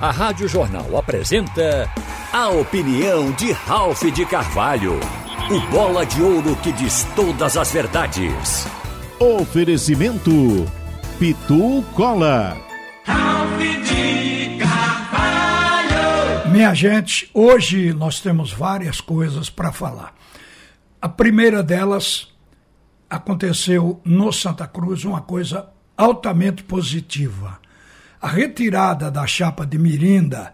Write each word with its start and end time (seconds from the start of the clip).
a 0.00 0.12
Rádio 0.12 0.46
Jornal 0.46 0.96
apresenta 0.96 1.90
a 2.32 2.48
opinião 2.50 3.32
de 3.32 3.50
Ralph 3.50 4.04
de 4.04 4.24
Carvalho, 4.24 5.00
o 5.50 5.60
bola 5.72 6.06
de 6.06 6.22
ouro 6.22 6.54
que 6.56 6.70
diz 6.70 7.04
todas 7.16 7.56
as 7.56 7.72
verdades. 7.72 8.66
Oferecimento 9.18 10.30
Pitu 11.18 11.82
Cola. 11.94 12.56
Ralph 13.04 13.58
de 13.58 14.58
Carvalho. 14.58 16.50
Minha 16.52 16.72
gente, 16.74 17.28
hoje 17.34 17.92
nós 17.92 18.20
temos 18.20 18.52
várias 18.52 19.00
coisas 19.00 19.50
para 19.50 19.72
falar. 19.72 20.14
A 21.02 21.08
primeira 21.08 21.60
delas 21.60 22.28
aconteceu 23.10 24.00
no 24.04 24.32
Santa 24.32 24.66
Cruz, 24.68 25.04
uma 25.04 25.22
coisa 25.22 25.70
altamente 25.96 26.62
positiva. 26.62 27.58
A 28.20 28.28
retirada 28.28 29.10
da 29.10 29.26
chapa 29.26 29.64
de 29.64 29.78
Mirinda 29.78 30.52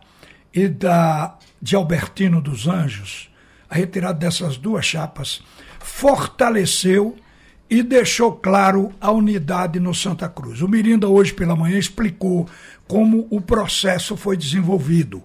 e 0.53 0.69
da 0.69 1.39
de 1.61 1.75
Albertino 1.75 2.43
dos 2.43 2.69
Anjos, 2.69 3.31
a 3.71 3.75
retirada 3.75 4.19
dessas 4.19 4.59
duas 4.59 4.85
chapas, 4.85 5.43
fortaleceu 5.81 7.17
e 7.71 7.83
deixou 7.83 8.33
claro 8.33 8.93
a 9.01 9.11
unidade 9.11 9.81
no 9.81 9.95
Santa 9.95 10.29
Cruz. 10.29 10.61
O 10.61 10.69
Mirinda, 10.69 11.09
hoje 11.09 11.33
pela 11.33 11.57
manhã, 11.57 11.79
explicou 11.79 12.47
como 12.87 13.27
o 13.31 13.41
processo 13.41 14.15
foi 14.15 14.37
desenvolvido. 14.37 15.23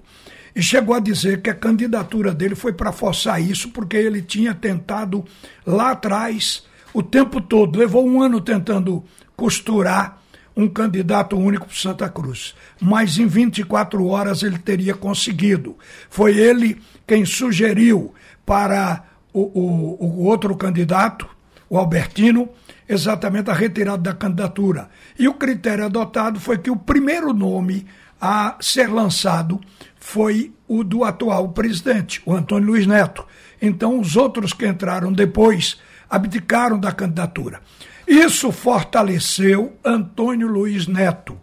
E 0.55 0.63
chegou 0.63 0.95
a 0.95 0.99
dizer 0.99 1.41
que 1.41 1.49
a 1.49 1.55
candidatura 1.55 2.33
dele 2.33 2.55
foi 2.55 2.71
para 2.71 2.93
forçar 2.93 3.41
isso, 3.41 3.69
porque 3.69 3.97
ele 3.97 4.21
tinha 4.21 4.53
tentado 4.53 5.25
lá 5.65 5.91
atrás, 5.91 6.63
o 6.93 7.03
tempo 7.03 7.41
todo, 7.41 7.77
levou 7.77 8.07
um 8.07 8.21
ano 8.21 8.39
tentando 8.39 9.03
costurar 9.35 10.21
um 10.59 10.67
candidato 10.67 11.37
único 11.37 11.67
para 11.67 11.75
Santa 11.75 12.09
Cruz. 12.09 12.53
Mas 12.81 13.17
em 13.17 13.25
24 13.25 14.05
horas 14.05 14.43
ele 14.43 14.57
teria 14.57 14.93
conseguido. 14.93 15.77
Foi 16.09 16.37
ele 16.37 16.81
quem 17.07 17.25
sugeriu 17.25 18.13
para 18.45 19.05
o, 19.31 19.39
o, 19.39 20.05
o 20.05 20.23
outro 20.25 20.55
candidato, 20.57 21.27
o 21.69 21.77
Albertino, 21.77 22.49
exatamente 22.87 23.49
a 23.49 23.53
retirada 23.53 24.03
da 24.03 24.13
candidatura. 24.13 24.89
E 25.17 25.27
o 25.29 25.33
critério 25.33 25.85
adotado 25.85 26.39
foi 26.39 26.57
que 26.57 26.69
o 26.69 26.75
primeiro 26.75 27.31
nome 27.31 27.85
a 28.19 28.57
ser 28.59 28.87
lançado 28.87 29.61
foi 29.95 30.51
o 30.67 30.83
do 30.83 31.05
atual 31.05 31.49
presidente, 31.49 32.21
o 32.25 32.33
Antônio 32.33 32.67
Luiz 32.67 32.85
Neto. 32.85 33.25
Então, 33.61 33.99
os 33.99 34.17
outros 34.17 34.51
que 34.51 34.67
entraram 34.67 35.13
depois 35.13 35.79
abdicaram 36.09 36.77
da 36.77 36.91
candidatura. 36.91 37.61
Isso 38.09 38.51
fortaleceu 38.51 39.77
Antônio 39.85 40.47
Luiz 40.47 40.87
Neto. 40.87 41.39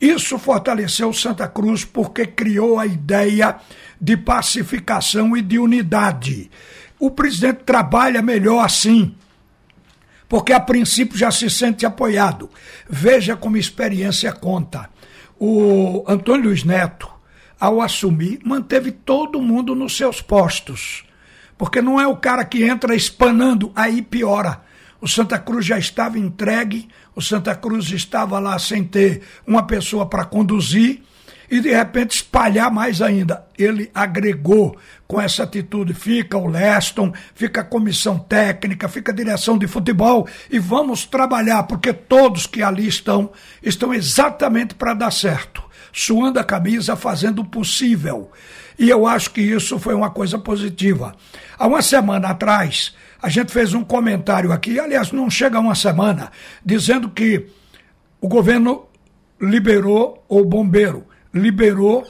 Isso 0.00 0.38
fortaleceu 0.38 1.12
Santa 1.12 1.46
Cruz 1.46 1.84
porque 1.84 2.24
criou 2.26 2.78
a 2.78 2.86
ideia 2.86 3.56
de 4.00 4.16
pacificação 4.16 5.36
e 5.36 5.42
de 5.42 5.58
unidade. 5.58 6.50
O 6.98 7.10
presidente 7.10 7.64
trabalha 7.64 8.22
melhor 8.22 8.64
assim, 8.64 9.14
porque 10.26 10.54
a 10.54 10.60
princípio 10.60 11.18
já 11.18 11.30
se 11.30 11.50
sente 11.50 11.84
apoiado. 11.84 12.48
Veja 12.88 13.36
como 13.36 13.58
experiência 13.58 14.32
conta. 14.32 14.88
O 15.38 16.02
Antônio 16.08 16.46
Luiz 16.46 16.64
Neto, 16.64 17.10
ao 17.60 17.82
assumir, 17.82 18.40
manteve 18.42 18.90
todo 18.90 19.42
mundo 19.42 19.74
nos 19.74 19.94
seus 19.94 20.22
postos. 20.22 21.04
Porque 21.58 21.82
não 21.82 22.00
é 22.00 22.06
o 22.06 22.16
cara 22.16 22.42
que 22.42 22.64
entra 22.64 22.94
espanando, 22.94 23.70
aí 23.76 24.00
piora. 24.00 24.64
O 25.06 25.08
Santa 25.08 25.38
Cruz 25.38 25.64
já 25.64 25.78
estava 25.78 26.18
entregue, 26.18 26.88
o 27.14 27.22
Santa 27.22 27.54
Cruz 27.54 27.92
estava 27.92 28.40
lá 28.40 28.58
sem 28.58 28.82
ter 28.82 29.22
uma 29.46 29.64
pessoa 29.64 30.04
para 30.04 30.24
conduzir 30.24 31.00
e 31.48 31.60
de 31.60 31.72
repente 31.72 32.16
espalhar 32.16 32.72
mais 32.72 33.00
ainda. 33.00 33.46
Ele 33.56 33.88
agregou 33.94 34.76
com 35.06 35.20
essa 35.20 35.44
atitude. 35.44 35.94
Fica 35.94 36.36
o 36.36 36.48
Leston, 36.48 37.12
fica 37.36 37.60
a 37.60 37.64
comissão 37.64 38.18
técnica, 38.18 38.88
fica 38.88 39.12
a 39.12 39.14
direção 39.14 39.56
de 39.56 39.68
futebol 39.68 40.26
e 40.50 40.58
vamos 40.58 41.04
trabalhar, 41.06 41.62
porque 41.62 41.92
todos 41.92 42.48
que 42.48 42.60
ali 42.60 42.88
estão 42.88 43.30
estão 43.62 43.94
exatamente 43.94 44.74
para 44.74 44.92
dar 44.92 45.12
certo, 45.12 45.62
suando 45.92 46.40
a 46.40 46.44
camisa, 46.44 46.96
fazendo 46.96 47.42
o 47.42 47.48
possível. 47.48 48.32
E 48.76 48.90
eu 48.90 49.06
acho 49.06 49.30
que 49.30 49.40
isso 49.40 49.78
foi 49.78 49.94
uma 49.94 50.10
coisa 50.10 50.36
positiva. 50.36 51.14
Há 51.56 51.68
uma 51.68 51.80
semana 51.80 52.30
atrás, 52.30 52.92
a 53.20 53.28
gente 53.28 53.52
fez 53.52 53.74
um 53.74 53.82
comentário 53.82 54.52
aqui, 54.52 54.78
aliás, 54.78 55.12
não 55.12 55.30
chega 55.30 55.58
uma 55.58 55.74
semana, 55.74 56.30
dizendo 56.64 57.08
que 57.08 57.46
o 58.20 58.28
governo 58.28 58.86
liberou, 59.40 60.24
ou 60.28 60.44
bombeiro, 60.44 61.04
liberou 61.32 62.06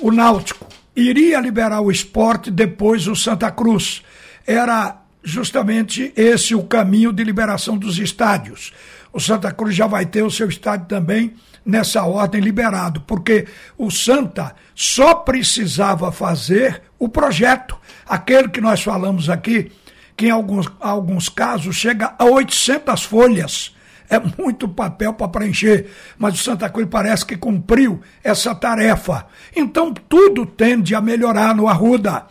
o 0.00 0.10
Náutico. 0.10 0.66
Iria 0.94 1.40
liberar 1.40 1.80
o 1.80 1.90
esporte, 1.90 2.50
depois 2.50 3.06
o 3.06 3.16
Santa 3.16 3.50
Cruz. 3.50 4.02
Era 4.46 5.02
justamente 5.22 6.12
esse 6.16 6.54
o 6.54 6.64
caminho 6.64 7.12
de 7.12 7.24
liberação 7.24 7.76
dos 7.76 7.98
estádios. 7.98 8.72
O 9.12 9.20
Santa 9.20 9.50
Cruz 9.50 9.74
já 9.74 9.86
vai 9.86 10.06
ter 10.06 10.22
o 10.22 10.30
seu 10.30 10.48
estádio 10.48 10.86
também 10.86 11.34
nessa 11.64 12.04
ordem 12.04 12.40
liberado, 12.40 13.00
porque 13.00 13.46
o 13.76 13.90
Santa 13.90 14.54
só 14.74 15.14
precisava 15.14 16.12
fazer 16.12 16.82
o 16.98 17.08
projeto, 17.08 17.76
aquele 18.06 18.48
que 18.48 18.60
nós 18.60 18.82
falamos 18.82 19.28
aqui, 19.28 19.72
que 20.16 20.26
em 20.26 20.30
alguns, 20.30 20.70
alguns 20.80 21.28
casos 21.28 21.76
chega 21.76 22.14
a 22.18 22.24
800 22.24 23.02
folhas. 23.04 23.76
É 24.08 24.20
muito 24.40 24.68
papel 24.68 25.12
para 25.12 25.28
preencher, 25.28 25.90
mas 26.16 26.34
o 26.34 26.42
Santa 26.42 26.68
Cruz 26.68 26.88
parece 26.88 27.26
que 27.26 27.36
cumpriu 27.36 28.00
essa 28.22 28.54
tarefa. 28.54 29.26
Então 29.54 29.92
tudo 29.92 30.46
tende 30.46 30.94
a 30.94 31.00
melhorar 31.00 31.54
no 31.54 31.68
Arruda. 31.68 32.26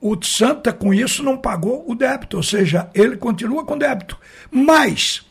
O 0.00 0.16
Santa, 0.22 0.72
com 0.72 0.94
isso, 0.94 1.24
não 1.24 1.36
pagou 1.36 1.84
o 1.88 1.94
débito, 1.94 2.36
ou 2.36 2.42
seja, 2.42 2.88
ele 2.94 3.16
continua 3.16 3.64
com 3.64 3.76
débito. 3.76 4.16
Mas 4.48 5.26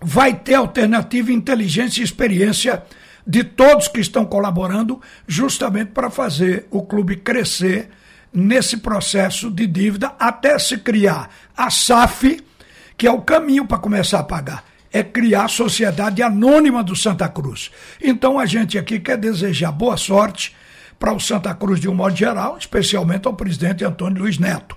vai 0.00 0.34
ter 0.34 0.54
alternativa, 0.54 1.30
inteligência 1.30 2.00
e 2.00 2.04
experiência 2.04 2.82
de 3.26 3.44
todos 3.44 3.88
que 3.88 4.00
estão 4.00 4.24
colaborando, 4.24 5.00
justamente 5.26 5.90
para 5.92 6.10
fazer 6.10 6.66
o 6.70 6.82
clube 6.82 7.16
crescer 7.16 7.90
nesse 8.34 8.78
processo 8.78 9.50
de 9.50 9.66
dívida 9.66 10.12
até 10.18 10.58
se 10.58 10.78
criar 10.78 11.30
a 11.56 11.70
SAF, 11.70 12.42
que 12.96 13.06
é 13.06 13.10
o 13.10 13.22
caminho 13.22 13.64
para 13.64 13.78
começar 13.78 14.18
a 14.18 14.24
pagar. 14.24 14.64
É 14.92 15.02
criar 15.02 15.44
a 15.44 15.48
Sociedade 15.48 16.22
Anônima 16.22 16.82
do 16.82 16.94
Santa 16.94 17.28
Cruz. 17.28 17.70
Então 18.02 18.38
a 18.38 18.46
gente 18.46 18.76
aqui 18.76 18.98
quer 18.98 19.16
desejar 19.16 19.72
boa 19.72 19.96
sorte 19.96 20.54
para 20.98 21.12
o 21.12 21.20
Santa 21.20 21.54
Cruz 21.54 21.80
de 21.80 21.88
um 21.88 21.94
modo 21.94 22.16
geral, 22.16 22.56
especialmente 22.58 23.26
ao 23.26 23.34
presidente 23.34 23.84
Antônio 23.84 24.22
Luiz 24.22 24.38
Neto. 24.38 24.76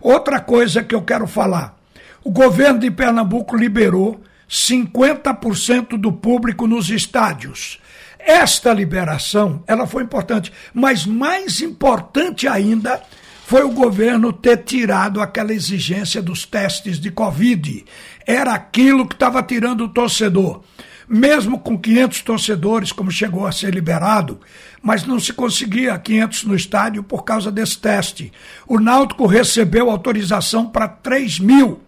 Outra 0.00 0.40
coisa 0.40 0.82
que 0.82 0.94
eu 0.94 1.02
quero 1.02 1.26
falar: 1.26 1.76
o 2.22 2.30
governo 2.30 2.78
de 2.78 2.90
Pernambuco 2.90 3.56
liberou 3.56 4.20
50% 4.48 5.96
do 5.98 6.12
público 6.12 6.66
nos 6.66 6.88
estádios. 6.88 7.80
Esta 8.26 8.72
liberação, 8.72 9.62
ela 9.68 9.86
foi 9.86 10.02
importante, 10.02 10.52
mas 10.74 11.06
mais 11.06 11.60
importante 11.60 12.48
ainda 12.48 13.00
foi 13.46 13.62
o 13.62 13.70
governo 13.70 14.32
ter 14.32 14.64
tirado 14.64 15.20
aquela 15.20 15.52
exigência 15.52 16.20
dos 16.20 16.44
testes 16.44 16.98
de 16.98 17.08
Covid. 17.12 17.84
Era 18.26 18.52
aquilo 18.52 19.06
que 19.06 19.14
estava 19.14 19.40
tirando 19.44 19.82
o 19.84 19.88
torcedor. 19.88 20.64
Mesmo 21.08 21.60
com 21.60 21.78
500 21.78 22.22
torcedores, 22.22 22.90
como 22.90 23.12
chegou 23.12 23.46
a 23.46 23.52
ser 23.52 23.72
liberado, 23.72 24.40
mas 24.82 25.06
não 25.06 25.20
se 25.20 25.32
conseguia 25.32 25.96
500 25.96 26.44
no 26.46 26.56
estádio 26.56 27.04
por 27.04 27.22
causa 27.22 27.52
desse 27.52 27.78
teste. 27.78 28.32
O 28.66 28.80
Náutico 28.80 29.24
recebeu 29.24 29.88
autorização 29.88 30.66
para 30.68 30.88
3 30.88 31.38
mil, 31.38 31.80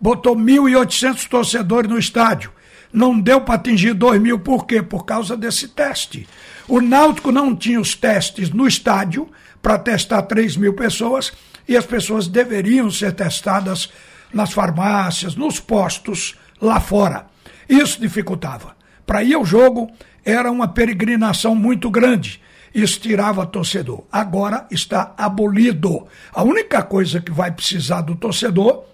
botou 0.00 0.34
1.800 0.34 1.28
torcedores 1.28 1.88
no 1.88 1.96
estádio 1.96 2.55
não 2.92 3.18
deu 3.18 3.40
para 3.40 3.54
atingir 3.56 3.94
2 3.94 4.20
mil, 4.20 4.38
por 4.38 4.66
quê? 4.66 4.82
Por 4.82 5.04
causa 5.04 5.36
desse 5.36 5.68
teste. 5.68 6.28
O 6.68 6.80
Náutico 6.80 7.30
não 7.30 7.54
tinha 7.54 7.80
os 7.80 7.94
testes 7.94 8.50
no 8.50 8.66
estádio 8.66 9.28
para 9.62 9.78
testar 9.78 10.22
3 10.22 10.56
mil 10.56 10.74
pessoas 10.74 11.32
e 11.68 11.76
as 11.76 11.86
pessoas 11.86 12.28
deveriam 12.28 12.90
ser 12.90 13.12
testadas 13.12 13.90
nas 14.32 14.52
farmácias, 14.52 15.34
nos 15.34 15.60
postos 15.60 16.36
lá 16.60 16.80
fora. 16.80 17.26
Isso 17.68 18.00
dificultava. 18.00 18.76
Para 19.04 19.22
ir 19.22 19.34
ao 19.34 19.44
jogo 19.44 19.90
era 20.24 20.50
uma 20.50 20.68
peregrinação 20.68 21.54
muito 21.54 21.90
grande. 21.90 22.40
Isso 22.74 23.00
tirava 23.00 23.46
torcedor. 23.46 24.04
Agora 24.10 24.66
está 24.70 25.14
abolido. 25.16 26.06
A 26.32 26.42
única 26.42 26.82
coisa 26.82 27.20
que 27.20 27.32
vai 27.32 27.50
precisar 27.50 28.02
do 28.02 28.14
torcedor 28.14 28.84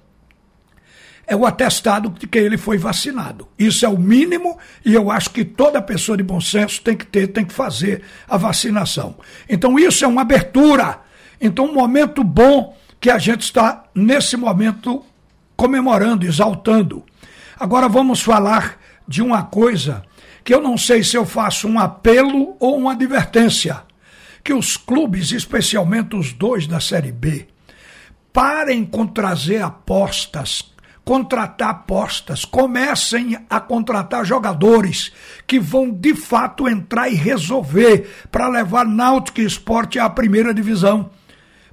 é 1.26 1.36
o 1.36 1.46
atestado 1.46 2.10
de 2.10 2.26
que 2.26 2.38
ele 2.38 2.56
foi 2.58 2.78
vacinado. 2.78 3.48
Isso 3.58 3.86
é 3.86 3.88
o 3.88 3.98
mínimo 3.98 4.58
e 4.84 4.94
eu 4.94 5.10
acho 5.10 5.30
que 5.30 5.44
toda 5.44 5.80
pessoa 5.80 6.16
de 6.16 6.22
bom 6.22 6.40
senso 6.40 6.82
tem 6.82 6.96
que 6.96 7.06
ter, 7.06 7.28
tem 7.28 7.44
que 7.44 7.52
fazer 7.52 8.02
a 8.28 8.36
vacinação. 8.36 9.16
Então 9.48 9.78
isso 9.78 10.04
é 10.04 10.08
uma 10.08 10.22
abertura. 10.22 11.00
Então 11.40 11.66
um 11.66 11.74
momento 11.74 12.22
bom 12.24 12.76
que 13.00 13.10
a 13.10 13.18
gente 13.18 13.42
está 13.42 13.84
nesse 13.94 14.36
momento 14.36 15.04
comemorando, 15.56 16.26
exaltando. 16.26 17.04
Agora 17.58 17.88
vamos 17.88 18.20
falar 18.20 18.78
de 19.06 19.22
uma 19.22 19.42
coisa 19.44 20.02
que 20.44 20.52
eu 20.52 20.60
não 20.60 20.76
sei 20.76 21.04
se 21.04 21.16
eu 21.16 21.24
faço 21.24 21.68
um 21.68 21.78
apelo 21.78 22.56
ou 22.58 22.76
uma 22.76 22.92
advertência. 22.92 23.82
que 24.44 24.52
os 24.52 24.76
clubes, 24.76 25.30
especialmente 25.30 26.16
os 26.16 26.32
dois 26.32 26.66
da 26.66 26.80
Série 26.80 27.12
B, 27.12 27.46
parem 28.32 28.84
com 28.84 29.06
trazer 29.06 29.62
apostas, 29.62 30.71
contratar 31.04 31.70
apostas, 31.70 32.44
comecem 32.44 33.36
a 33.50 33.60
contratar 33.60 34.24
jogadores 34.24 35.12
que 35.46 35.58
vão 35.58 35.90
de 35.90 36.14
fato 36.14 36.68
entrar 36.68 37.08
e 37.08 37.14
resolver 37.14 38.08
para 38.30 38.48
levar 38.48 38.86
Náutico 38.86 39.40
Esporte 39.40 39.98
à 39.98 40.08
primeira 40.08 40.54
divisão, 40.54 41.10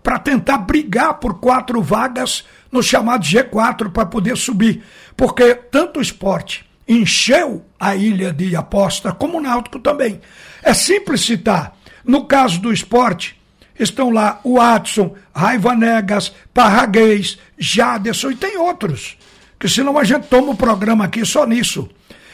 para 0.01 0.17
tentar 0.17 0.59
brigar 0.59 1.15
por 1.15 1.39
quatro 1.39 1.81
vagas 1.81 2.45
no 2.71 2.81
chamado 2.81 3.23
G4 3.23 3.91
para 3.91 4.05
poder 4.05 4.35
subir, 4.35 4.83
porque 5.15 5.53
tanto 5.53 5.99
o 5.99 6.01
esporte 6.01 6.67
encheu 6.87 7.63
a 7.79 7.95
ilha 7.95 8.33
de 8.33 8.55
aposta, 8.55 9.11
como 9.11 9.37
o 9.37 9.41
Náutico 9.41 9.79
também. 9.79 10.19
É 10.63 10.73
simples 10.73 11.21
citar. 11.21 11.77
No 12.03 12.25
caso 12.25 12.59
do 12.59 12.73
esporte, 12.73 13.39
estão 13.77 14.09
lá 14.09 14.41
o 14.43 14.59
Adson, 14.59 15.15
Raiva 15.33 15.75
Negas, 15.75 16.33
Parraguês, 16.53 17.37
Jaderson 17.57 18.31
e 18.31 18.35
tem 18.35 18.57
outros. 18.57 19.18
Que 19.59 19.67
senão 19.67 19.97
a 19.97 20.03
gente 20.03 20.27
toma 20.27 20.51
o 20.51 20.57
programa 20.57 21.05
aqui 21.05 21.25
só 21.25 21.45
nisso. 21.45 21.89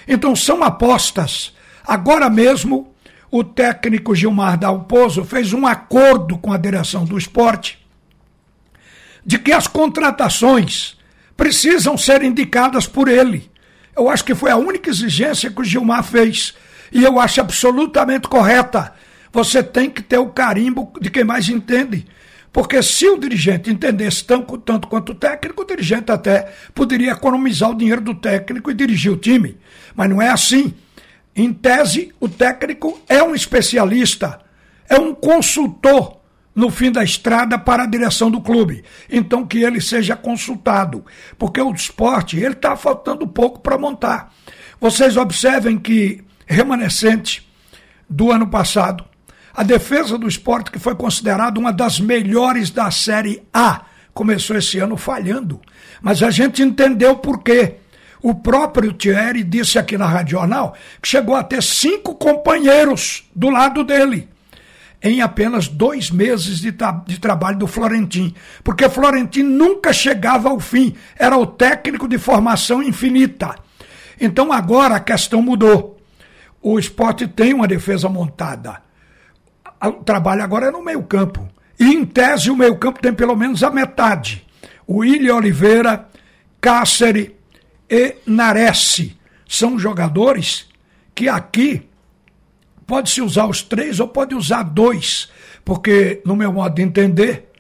Então 0.08 0.36
são 0.36 0.64
apostas. 0.64 1.54
Agora 1.86 2.30
mesmo, 2.30 2.94
o 3.32 3.44
técnico 3.44 4.16
Gilmar 4.16 4.58
Dalpozo 4.58 5.26
fez 5.26 5.52
um 5.52 5.66
acordo 5.66 6.38
com 6.38 6.54
a 6.54 6.58
direção 6.58 7.04
do 7.04 7.18
esporte 7.18 7.84
de 9.26 9.40
que 9.40 9.52
as 9.52 9.68
contratações 9.68 10.96
precisam 11.36 11.98
ser 11.98 12.22
indicadas 12.22 12.86
por 12.86 13.08
ele. 13.08 13.50
Eu 13.98 14.10
acho 14.10 14.24
que 14.24 14.36
foi 14.36 14.52
a 14.52 14.58
única 14.58 14.90
exigência 14.90 15.50
que 15.50 15.60
o 15.60 15.64
Gilmar 15.64 16.04
fez. 16.04 16.54
E 16.92 17.04
eu 17.04 17.20
acho 17.20 17.42
absolutamente 17.42 18.28
correta. 18.28 18.94
Você 19.32 19.64
tem 19.64 19.90
que 19.90 20.04
ter 20.04 20.18
o 20.18 20.30
carimbo 20.30 20.94
de 21.02 21.10
quem 21.10 21.24
mais 21.24 21.50
entende. 21.50 22.06
Porque 22.56 22.82
se 22.82 23.06
o 23.10 23.18
dirigente 23.18 23.70
entendesse 23.70 24.24
tanto, 24.24 24.58
tanto 24.58 24.88
quanto 24.88 25.12
o 25.12 25.16
técnico, 25.16 25.64
o 25.64 25.66
dirigente 25.66 26.10
até 26.10 26.54
poderia 26.74 27.12
economizar 27.12 27.70
o 27.70 27.76
dinheiro 27.76 28.00
do 28.00 28.16
técnico 28.16 28.72
e 28.72 28.74
dirigir 28.74 29.12
o 29.12 29.18
time. 29.18 29.58
Mas 29.94 30.10
não 30.10 30.22
é 30.22 30.30
assim. 30.30 30.74
Em 31.36 31.52
tese, 31.52 32.14
o 32.18 32.30
técnico 32.30 32.98
é 33.10 33.22
um 33.22 33.36
especialista, 33.36 34.40
é 34.88 34.98
um 34.98 35.14
consultor 35.14 36.22
no 36.56 36.70
fim 36.70 36.94
da 36.94 37.04
estrada 37.04 37.60
para 37.60 37.84
a 37.84 37.88
direção 37.88 38.32
do 38.32 38.40
clube. 38.40 38.86
Então 39.10 39.46
que 39.46 39.62
ele 39.62 39.82
seja 39.82 40.16
consultado, 40.16 41.06
porque 41.38 41.60
o 41.60 41.74
esporte 41.74 42.38
ele 42.38 42.54
está 42.54 42.78
faltando 42.78 43.28
pouco 43.28 43.60
para 43.60 43.78
montar. 43.78 44.34
Vocês 44.80 45.18
observem 45.18 45.78
que 45.78 46.24
remanescente 46.48 47.46
do 48.10 48.32
ano 48.32 48.48
passado, 48.48 49.04
a 49.56 49.64
defesa 49.64 50.18
do 50.18 50.28
esporte 50.28 50.70
que 50.70 50.80
foi 50.80 50.96
considerada 50.96 51.60
uma 51.60 51.72
das 51.72 52.00
melhores 52.00 52.70
da 52.70 52.92
série 52.92 53.42
A 53.54 53.84
começou 54.14 54.58
esse 54.58 54.80
ano 54.80 54.98
falhando, 54.98 55.62
mas 56.02 56.22
a 56.22 56.30
gente 56.30 56.62
entendeu 56.62 57.16
por 57.18 57.42
quê. 57.42 57.76
O 58.22 58.34
próprio 58.34 58.92
Thierry 58.92 59.44
disse 59.44 59.78
aqui 59.78 59.98
na 59.98 60.08
Rádio 60.08 60.40
Jornal 60.40 60.76
que 61.02 61.08
chegou 61.08 61.36
a 61.36 61.44
ter 61.44 61.62
cinco 61.62 62.16
companheiros 62.16 63.30
do 63.36 63.50
lado 63.50 63.84
dele 63.84 64.28
em 65.04 65.22
apenas 65.22 65.68
dois 65.68 66.10
meses 66.10 66.60
de, 66.60 66.72
tra 66.72 67.04
de 67.06 67.20
trabalho 67.20 67.60
do 67.60 67.68
Florentim. 67.68 68.34
Porque 68.64 68.90
Florentim 68.90 69.44
nunca 69.44 69.94
chegava 69.94 70.50
ao 70.50 70.60
fim, 70.60 70.96
era 71.16 71.38
o 71.38 71.46
técnico 71.46 72.08
de 72.08 72.18
formação 72.18 72.82
infinita. 72.82 73.56
Então 74.20 74.52
agora 74.52 74.96
a 74.96 75.00
questão 75.00 75.42
mudou. 75.42 76.00
O 76.62 76.80
esporte 76.80 77.28
tem 77.28 77.54
uma 77.54 77.68
defesa 77.68 78.10
montada. 78.10 78.85
O 79.88 80.04
trabalho 80.04 80.44
agora 80.44 80.68
é 80.68 80.72
no 80.72 80.84
meio-campo. 80.84 81.48
E 81.80 81.86
em 81.86 82.06
tese 82.06 82.50
o 82.50 82.56
meio-campo 82.56 83.02
tem 83.02 83.14
pelo 83.14 83.36
menos 83.36 83.64
a 83.64 83.70
metade. 83.70 84.46
O 84.88 84.98
William 84.98 85.36
Oliveira, 85.36 86.08
Cáceres 86.62 87.32
e 87.90 88.16
Nares 88.26 89.12
são 89.48 89.78
jogadores 89.78 90.68
que 91.14 91.30
aqui 91.30 91.88
Pode-se 92.86 93.22
usar 93.22 93.48
os 93.48 93.62
três 93.64 94.00
ou 94.00 94.08
pode 94.08 94.36
usar 94.36 94.64
dois, 94.64 95.30
porque, 95.64 96.22
no 96.24 96.36
meu 96.36 96.54
modo 96.54 96.76
de 96.76 96.84
entender, 96.84 97.52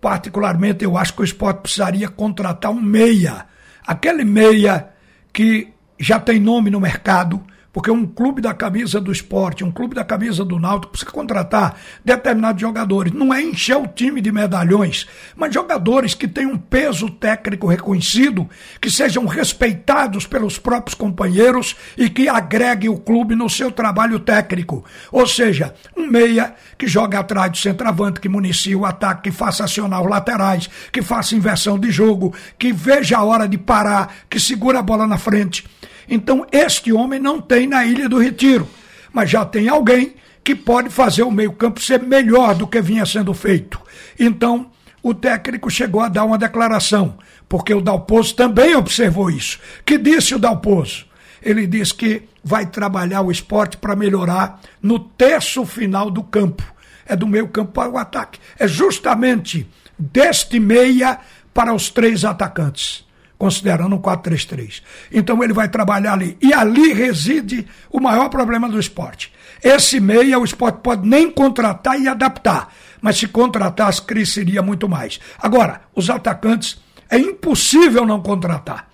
particularmente 0.00 0.84
eu 0.84 0.96
acho 0.96 1.14
que 1.14 1.22
o 1.22 1.24
esporte 1.24 1.62
precisaria 1.62 2.08
contratar 2.08 2.70
um 2.70 2.80
meia. 2.80 3.46
Aquele 3.86 4.24
meia 4.24 4.90
que 5.32 5.68
já 5.98 6.20
tem 6.20 6.38
nome 6.38 6.70
no 6.70 6.80
mercado, 6.80 7.42
porque 7.72 7.90
um 7.90 8.06
clube 8.06 8.40
da 8.40 8.54
camisa 8.54 9.00
do 9.00 9.12
esporte, 9.12 9.62
um 9.62 9.70
clube 9.70 9.94
da 9.94 10.04
camisa 10.04 10.44
do 10.44 10.58
Náutico 10.58 10.92
precisa 10.92 11.10
contratar 11.10 11.76
determinados 12.04 12.60
jogadores. 12.60 13.12
Não 13.12 13.32
é 13.32 13.42
encher 13.42 13.76
o 13.76 13.86
time 13.86 14.20
de 14.20 14.32
medalhões, 14.32 15.06
mas 15.36 15.52
jogadores 15.52 16.14
que 16.14 16.26
tenham 16.26 16.52
um 16.52 16.58
peso 16.58 17.10
técnico 17.10 17.66
reconhecido, 17.66 18.48
que 18.80 18.90
sejam 18.90 19.26
respeitados 19.26 20.26
pelos 20.26 20.58
próprios 20.58 20.94
companheiros 20.94 21.76
e 21.96 22.08
que 22.08 22.28
agreguem 22.28 22.88
o 22.88 22.98
clube 22.98 23.34
no 23.34 23.50
seu 23.50 23.70
trabalho 23.70 24.18
técnico. 24.18 24.84
Ou 25.12 25.26
seja, 25.26 25.74
um 25.96 26.06
meia 26.06 26.54
que 26.76 26.86
joga 26.86 27.18
atrás 27.18 27.50
do 27.50 27.58
centroavante, 27.58 28.20
que 28.20 28.28
municie 28.28 28.74
o 28.74 28.86
ataque, 28.86 29.30
que 29.30 29.36
faça 29.36 29.64
acionar 29.64 30.02
os 30.02 30.10
laterais, 30.10 30.70
que 30.90 31.02
faça 31.02 31.34
inversão 31.34 31.78
de 31.78 31.90
jogo, 31.90 32.34
que 32.58 32.72
veja 32.72 33.18
a 33.18 33.24
hora 33.24 33.46
de 33.46 33.58
parar, 33.58 34.14
que 34.30 34.40
segura 34.40 34.78
a 34.78 34.82
bola 34.82 35.06
na 35.06 35.18
frente. 35.18 35.64
Então, 36.08 36.46
este 36.50 36.92
homem 36.92 37.20
não 37.20 37.40
tem 37.40 37.66
na 37.66 37.84
Ilha 37.84 38.08
do 38.08 38.18
Retiro, 38.18 38.68
mas 39.12 39.30
já 39.30 39.44
tem 39.44 39.68
alguém 39.68 40.14
que 40.42 40.54
pode 40.54 40.88
fazer 40.88 41.22
o 41.22 41.30
meio-campo 41.30 41.80
ser 41.80 42.02
melhor 42.02 42.54
do 42.54 42.66
que 42.66 42.80
vinha 42.80 43.04
sendo 43.04 43.34
feito. 43.34 43.78
Então, 44.18 44.70
o 45.02 45.12
técnico 45.12 45.70
chegou 45.70 46.00
a 46.00 46.08
dar 46.08 46.24
uma 46.24 46.38
declaração, 46.38 47.18
porque 47.48 47.74
o 47.74 47.82
Dalpozo 47.82 48.34
também 48.34 48.74
observou 48.74 49.30
isso. 49.30 49.58
Que 49.84 49.98
disse 49.98 50.34
o 50.34 50.38
Dalpozo? 50.38 51.06
Ele 51.42 51.66
disse 51.66 51.94
que 51.94 52.22
vai 52.42 52.64
trabalhar 52.66 53.20
o 53.20 53.30
esporte 53.30 53.76
para 53.76 53.94
melhorar 53.94 54.60
no 54.82 54.98
terço 54.98 55.64
final 55.66 56.10
do 56.10 56.22
campo. 56.22 56.64
É 57.06 57.14
do 57.14 57.26
meio 57.26 57.48
campo 57.48 57.72
para 57.72 57.90
o 57.90 57.98
ataque. 57.98 58.40
É 58.58 58.66
justamente 58.66 59.66
deste 59.98 60.58
meia 60.58 61.18
para 61.52 61.74
os 61.74 61.90
três 61.90 62.24
atacantes 62.24 63.07
considerando 63.38 63.94
um 63.94 64.00
4-3-3. 64.00 64.82
Então 65.12 65.42
ele 65.42 65.52
vai 65.52 65.68
trabalhar 65.68 66.14
ali. 66.14 66.36
E 66.42 66.52
ali 66.52 66.92
reside 66.92 67.66
o 67.90 68.00
maior 68.00 68.28
problema 68.28 68.68
do 68.68 68.80
esporte. 68.80 69.32
Esse 69.62 70.00
meia 70.00 70.38
o 70.38 70.44
esporte 70.44 70.80
pode 70.82 71.08
nem 71.08 71.30
contratar 71.30 72.00
e 72.00 72.08
adaptar, 72.08 72.72
mas 73.00 73.16
se 73.16 73.28
contratasse, 73.28 74.02
cresceria 74.02 74.62
muito 74.62 74.88
mais. 74.88 75.20
Agora, 75.38 75.82
os 75.94 76.10
atacantes, 76.10 76.80
é 77.10 77.16
impossível 77.18 78.04
não 78.04 78.20
contratar. 78.20 78.88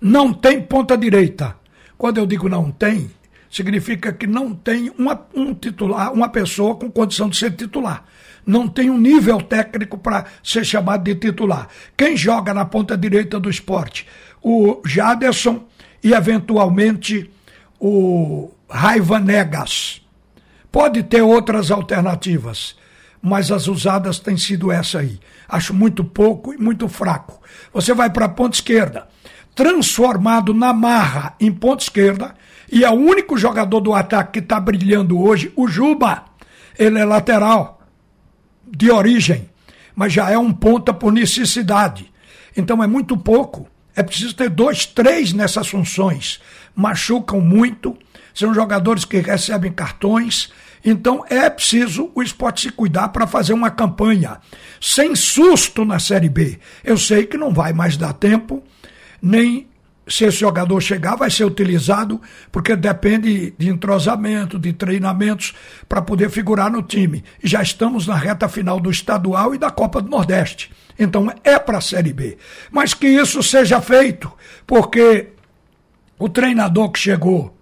Não 0.00 0.32
tem 0.32 0.62
ponta 0.62 0.96
direita. 0.96 1.56
Quando 1.98 2.18
eu 2.18 2.26
digo 2.26 2.48
não 2.48 2.70
tem, 2.70 3.10
significa 3.50 4.12
que 4.12 4.26
não 4.26 4.54
tem 4.54 4.92
uma, 4.98 5.26
um 5.34 5.54
titular, 5.54 6.12
uma 6.12 6.28
pessoa 6.28 6.74
com 6.76 6.90
condição 6.90 7.28
de 7.28 7.36
ser 7.36 7.52
titular 7.52 8.04
não 8.46 8.68
tem 8.68 8.88
um 8.88 8.98
nível 8.98 9.42
técnico 9.42 9.98
para 9.98 10.24
ser 10.42 10.64
chamado 10.64 11.02
de 11.02 11.16
titular. 11.16 11.68
Quem 11.96 12.16
joga 12.16 12.54
na 12.54 12.64
ponta 12.64 12.96
direita 12.96 13.40
do 13.40 13.50
esporte? 13.50 14.06
O 14.40 14.80
Jaderson 14.84 15.64
e, 16.02 16.12
eventualmente, 16.14 17.28
o 17.80 18.52
Raiva 18.70 19.18
Negas. 19.18 20.00
Pode 20.70 21.02
ter 21.02 21.22
outras 21.22 21.70
alternativas, 21.70 22.76
mas 23.20 23.50
as 23.50 23.66
usadas 23.66 24.20
têm 24.20 24.36
sido 24.36 24.70
essa 24.70 25.00
aí. 25.00 25.18
Acho 25.48 25.74
muito 25.74 26.04
pouco 26.04 26.54
e 26.54 26.58
muito 26.58 26.88
fraco. 26.88 27.40
Você 27.72 27.92
vai 27.92 28.10
para 28.10 28.26
a 28.26 28.28
ponta 28.28 28.56
esquerda, 28.56 29.08
transformado 29.54 30.54
na 30.54 30.72
marra 30.72 31.34
em 31.40 31.50
ponta 31.50 31.82
esquerda, 31.82 32.34
e 32.70 32.84
é 32.84 32.90
o 32.90 32.94
único 32.94 33.36
jogador 33.38 33.80
do 33.80 33.94
ataque 33.94 34.34
que 34.34 34.38
está 34.40 34.60
brilhando 34.60 35.20
hoje, 35.20 35.52
o 35.56 35.66
Juba. 35.66 36.24
Ele 36.78 36.98
é 36.98 37.04
lateral 37.04 37.75
de 38.66 38.90
origem, 38.90 39.48
mas 39.94 40.12
já 40.12 40.30
é 40.30 40.38
um 40.38 40.52
ponta 40.52 40.92
por 40.92 41.12
necessidade. 41.12 42.10
Então 42.56 42.82
é 42.82 42.86
muito 42.86 43.16
pouco. 43.16 43.68
É 43.94 44.02
preciso 44.02 44.34
ter 44.34 44.50
dois, 44.50 44.84
três 44.84 45.32
nessas 45.32 45.68
funções. 45.68 46.40
Machucam 46.74 47.40
muito, 47.40 47.96
são 48.34 48.52
jogadores 48.52 49.04
que 49.04 49.18
recebem 49.18 49.72
cartões. 49.72 50.52
Então 50.84 51.24
é 51.28 51.48
preciso 51.48 52.10
o 52.14 52.22
esporte 52.22 52.62
se 52.62 52.70
cuidar 52.70 53.08
para 53.08 53.26
fazer 53.26 53.54
uma 53.54 53.70
campanha 53.70 54.38
sem 54.80 55.16
susto 55.16 55.84
na 55.84 55.98
Série 55.98 56.28
B. 56.28 56.58
Eu 56.84 56.98
sei 56.98 57.26
que 57.26 57.38
não 57.38 57.52
vai 57.52 57.72
mais 57.72 57.96
dar 57.96 58.12
tempo, 58.12 58.62
nem 59.20 59.66
se 60.08 60.24
esse 60.24 60.38
jogador 60.38 60.80
chegar, 60.80 61.16
vai 61.16 61.30
ser 61.30 61.44
utilizado, 61.44 62.20
porque 62.52 62.76
depende 62.76 63.52
de 63.58 63.68
entrosamento, 63.68 64.58
de 64.58 64.72
treinamentos, 64.72 65.52
para 65.88 66.00
poder 66.00 66.30
figurar 66.30 66.70
no 66.70 66.82
time. 66.82 67.24
E 67.42 67.48
já 67.48 67.60
estamos 67.60 68.06
na 68.06 68.14
reta 68.14 68.48
final 68.48 68.78
do 68.78 68.90
estadual 68.90 69.54
e 69.54 69.58
da 69.58 69.70
Copa 69.70 70.00
do 70.00 70.08
Nordeste. 70.08 70.70
Então 70.98 71.32
é 71.42 71.58
para 71.58 71.78
a 71.78 71.80
Série 71.80 72.12
B. 72.12 72.38
Mas 72.70 72.94
que 72.94 73.08
isso 73.08 73.42
seja 73.42 73.80
feito, 73.80 74.32
porque 74.66 75.28
o 76.18 76.28
treinador 76.28 76.90
que 76.90 76.98
chegou 76.98 77.56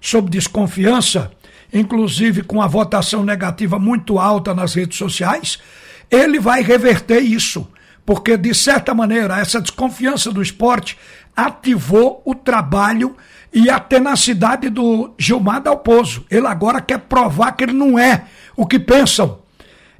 sob 0.00 0.30
desconfiança, 0.30 1.32
inclusive 1.72 2.42
com 2.42 2.60
a 2.60 2.66
votação 2.66 3.24
negativa 3.24 3.78
muito 3.78 4.18
alta 4.18 4.54
nas 4.54 4.74
redes 4.74 4.98
sociais, 4.98 5.58
ele 6.10 6.38
vai 6.38 6.62
reverter 6.62 7.20
isso. 7.20 7.66
Porque, 8.06 8.36
de 8.36 8.54
certa 8.54 8.94
maneira, 8.94 9.40
essa 9.40 9.60
desconfiança 9.60 10.30
do 10.30 10.40
esporte 10.40 10.96
ativou 11.36 12.22
o 12.24 12.36
trabalho 12.36 13.16
e 13.52 13.68
a 13.68 13.80
tenacidade 13.80 14.70
do 14.70 15.12
Gilmar 15.18 15.60
Dalpozo. 15.60 16.24
Ele 16.30 16.46
agora 16.46 16.80
quer 16.80 17.00
provar 17.00 17.52
que 17.52 17.64
ele 17.64 17.72
não 17.72 17.98
é 17.98 18.24
o 18.56 18.64
que 18.64 18.78
pensam. 18.78 19.40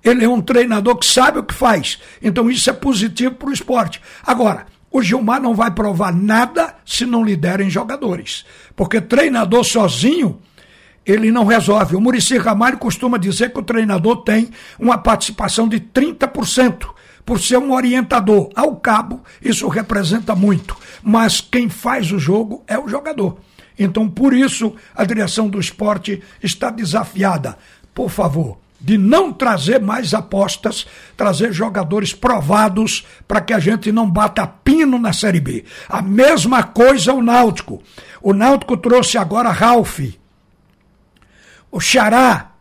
Ele 0.05 0.25
é 0.25 0.29
um 0.29 0.41
treinador 0.41 0.97
que 0.97 1.07
sabe 1.07 1.41
o 1.41 1.43
que 1.43 1.53
faz. 1.53 1.99
Então 2.23 2.49
isso 2.49 2.71
é 2.71 2.73
positivo 2.73 3.35
para 3.35 3.49
o 3.49 3.53
esporte. 3.53 4.01
Agora, 4.25 4.67
o 4.91 5.03
Gilmar 5.03 5.43
não 5.43 5.55
vai 5.55 5.71
provar 5.71 6.15
nada 6.15 6.77
se 6.87 7.05
não 7.05 7.25
lhe 7.25 7.37
derem 7.37 7.69
jogadores. 7.69 8.45
Porque 8.77 9.01
treinador 9.01 9.65
sozinho, 9.65 10.39
ele 11.05 11.33
não 11.33 11.45
resolve. 11.45 11.97
O 11.97 12.01
Murici 12.01 12.39
Ramalho 12.39 12.79
costuma 12.79 13.19
dizer 13.19 13.53
que 13.53 13.59
o 13.59 13.65
treinador 13.65 14.19
tem 14.19 14.51
uma 14.79 14.97
participação 14.97 15.69
de 15.69 15.81
30% 15.81 16.96
por 17.27 17.41
ser 17.41 17.59
um 17.59 17.73
orientador. 17.73 18.51
Ao 18.55 18.77
cabo, 18.77 19.21
isso 19.43 19.67
representa 19.67 20.35
muito. 20.37 20.77
Mas 21.03 21.41
quem 21.41 21.69
faz 21.69 22.13
o 22.13 22.19
jogo 22.21 22.63
é 22.69 22.79
o 22.79 22.89
jogador. 22.89 23.39
Então, 23.77 24.09
por 24.09 24.33
isso, 24.33 24.75
a 24.95 25.05
direção 25.05 25.49
do 25.49 25.61
esporte 25.61 26.23
está 26.41 26.71
desafiada. 26.71 27.59
Por 27.93 28.09
favor, 28.09 28.59
de 28.81 28.97
não 28.97 29.33
trazer 29.33 29.81
mais 29.81 30.15
apostas, 30.15 30.87
trazer 31.17 31.53
jogadores 31.53 32.15
provados 32.15 33.05
para 33.27 33.41
que 33.41 33.53
a 33.53 33.59
gente 33.59 33.91
não 33.91 34.09
bata 34.09 34.47
pino 34.47 34.99
na 34.99 35.13
Série 35.13 35.41
B. 35.41 35.65
A 35.89 36.01
mesma 36.01 36.63
coisa 36.63 37.13
o 37.13 37.23
Náutico. 37.23 37.83
O 38.23 38.33
Náutico 38.33 38.77
trouxe 38.77 39.19
agora 39.19 39.51
Ralph. 39.51 40.01
O 41.71 41.81
Xará 41.81 42.53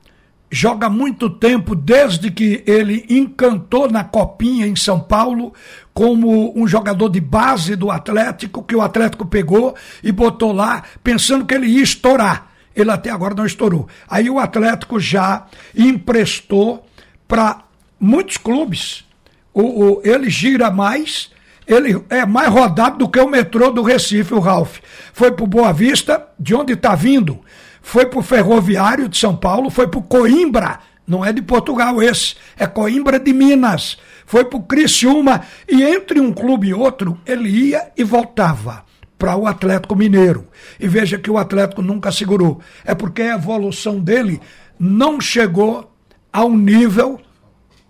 joga 0.51 0.89
muito 0.89 1.29
tempo 1.29 1.75
desde 1.75 2.31
que 2.31 2.63
ele 2.65 3.05
encantou 3.09 3.89
na 3.89 4.03
Copinha 4.03 4.67
em 4.67 4.75
São 4.75 4.99
Paulo 4.99 5.53
como 5.93 6.53
um 6.57 6.67
jogador 6.67 7.09
de 7.09 7.19
base 7.19 7.75
do 7.75 7.89
Atlético, 7.89 8.63
que 8.63 8.75
o 8.75 8.81
Atlético 8.81 9.25
pegou 9.25 9.75
e 10.03 10.11
botou 10.11 10.51
lá 10.51 10.83
pensando 11.03 11.45
que 11.45 11.53
ele 11.53 11.67
ia 11.67 11.83
estourar 11.83 12.55
ele 12.75 12.91
até 12.91 13.09
agora 13.09 13.33
não 13.33 13.45
estourou. 13.45 13.87
Aí 14.07 14.29
o 14.29 14.37
Atlético 14.37 14.99
já 14.99 15.45
emprestou 15.75 16.85
para 17.27 17.63
muitos 17.99 18.37
clubes. 18.37 19.05
O, 19.53 19.61
o, 19.61 20.01
ele 20.03 20.29
gira 20.29 20.69
mais, 20.69 21.31
ele 21.65 22.03
é 22.09 22.25
mais 22.25 22.49
rodado 22.49 22.97
do 22.97 23.09
que 23.09 23.19
o 23.19 23.29
metrô 23.29 23.71
do 23.71 23.81
Recife, 23.81 24.33
o 24.33 24.39
Ralph. 24.39 24.79
Foi 25.13 25.31
para 25.31 25.45
Boa 25.45 25.71
Vista, 25.71 26.27
de 26.37 26.53
onde 26.53 26.73
está 26.73 26.93
vindo. 26.93 27.39
Foi 27.85 28.03
para 28.07 28.19
o 28.19 28.23
Ferroviário 28.23 29.07
de 29.07 29.15
São 29.15 29.37
Paulo, 29.37 29.69
foi 29.69 29.87
para 29.87 29.99
o 29.99 30.03
Coimbra, 30.03 30.79
não 31.07 31.23
é 31.23 31.31
de 31.31 31.39
Portugal 31.43 32.01
esse, 32.01 32.33
é 32.57 32.65
Coimbra 32.65 33.19
de 33.19 33.31
Minas. 33.31 33.99
Foi 34.25 34.43
para 34.43 34.57
o 34.57 34.63
Criciúma 34.63 35.43
e 35.69 35.83
entre 35.83 36.19
um 36.19 36.33
clube 36.33 36.69
e 36.69 36.73
outro 36.73 37.15
ele 37.27 37.47
ia 37.47 37.91
e 37.95 38.03
voltava 38.03 38.83
para 39.19 39.37
o 39.37 39.45
Atlético 39.45 39.95
Mineiro. 39.95 40.47
E 40.79 40.87
veja 40.87 41.19
que 41.19 41.29
o 41.29 41.37
Atlético 41.37 41.83
nunca 41.83 42.11
segurou. 42.11 42.59
É 42.83 42.95
porque 42.95 43.21
a 43.21 43.35
evolução 43.35 43.99
dele 43.99 44.41
não 44.79 45.21
chegou 45.21 45.93
ao 46.33 46.49
nível, 46.49 47.21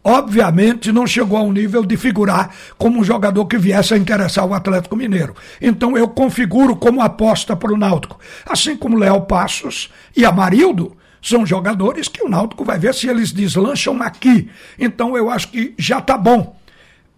obviamente, 0.06 0.92
não 0.92 1.08
chegou 1.08 1.36
ao 1.36 1.52
nível 1.52 1.84
de 1.84 1.98
figurar 1.98 2.54
como 2.78 3.00
um 3.00 3.04
jogador 3.04 3.44
que 3.48 3.58
viesse 3.58 3.96
a 3.96 3.98
interessar 3.98 4.46
o 4.46 4.54
Atlético 4.54 4.96
Mineiro. 4.96 5.36
Então 5.60 5.98
eu 5.98 6.08
configuro 6.08 6.76
como 6.76 7.02
aposta 7.02 7.56
para 7.56 7.74
o 7.74 7.78
Náutico. 7.78 8.20
Assim 8.46 8.78
como 8.78 9.00
Léo 9.00 9.22
Passos 9.22 9.92
e 10.16 10.24
Amarildo 10.24 10.96
são 11.20 11.44
jogadores 11.44 12.08
que 12.08 12.24
o 12.24 12.30
Náutico 12.30 12.64
vai 12.64 12.78
ver 12.78 12.94
se 12.94 13.08
eles 13.08 13.32
deslancham 13.32 14.00
aqui. 14.04 14.48
Então 14.78 15.18
eu 15.18 15.32
acho 15.32 15.48
que 15.48 15.74
já 15.76 15.98
está 15.98 16.16
bom. 16.16 16.56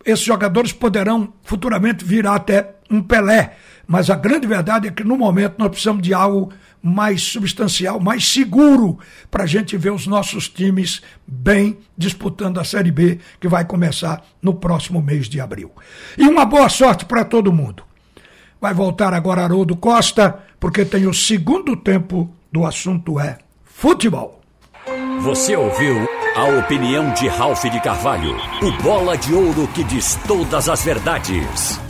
Esses 0.05 0.23
jogadores 0.23 0.71
poderão 0.71 1.33
futuramente 1.43 2.05
virar 2.05 2.35
até 2.35 2.75
um 2.89 3.03
Pelé 3.03 3.57
mas 3.87 4.09
a 4.09 4.15
grande 4.15 4.45
verdade 4.45 4.89
é 4.89 4.91
que 4.91 5.03
no 5.03 5.17
momento 5.17 5.55
nós 5.57 5.69
precisamos 5.69 6.03
de 6.03 6.13
algo 6.13 6.51
mais 6.81 7.21
substancial, 7.21 7.99
mais 7.99 8.27
seguro, 8.27 8.99
para 9.29 9.43
a 9.43 9.47
gente 9.47 9.75
ver 9.77 9.91
os 9.91 10.07
nossos 10.07 10.47
times 10.47 11.01
bem 11.25 11.77
disputando 11.97 12.59
a 12.59 12.63
Série 12.63 12.91
B, 12.91 13.19
que 13.39 13.47
vai 13.47 13.65
começar 13.65 14.23
no 14.41 14.53
próximo 14.53 15.01
mês 15.01 15.27
de 15.27 15.39
abril. 15.41 15.71
E 16.17 16.27
uma 16.27 16.45
boa 16.45 16.69
sorte 16.69 17.05
para 17.05 17.25
todo 17.25 17.53
mundo. 17.53 17.83
Vai 18.59 18.73
voltar 18.73 19.13
agora 19.13 19.43
Haroldo 19.43 19.75
Costa, 19.75 20.39
porque 20.59 20.83
tem 20.83 21.05
o 21.05 21.13
segundo 21.13 21.75
tempo 21.75 22.33
do 22.51 22.65
assunto 22.65 23.19
é 23.19 23.37
futebol. 23.63 24.41
Você 25.21 25.55
ouviu 25.55 26.07
a 26.35 26.45
opinião 26.59 27.11
de 27.13 27.27
Ralph 27.27 27.63
de 27.63 27.79
Carvalho, 27.81 28.35
o 28.61 28.83
bola 28.83 29.17
de 29.17 29.33
ouro 29.33 29.67
que 29.69 29.83
diz 29.83 30.17
todas 30.27 30.69
as 30.69 30.83
verdades. 30.83 31.86